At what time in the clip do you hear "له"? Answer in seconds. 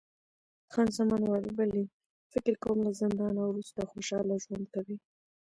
2.85-2.91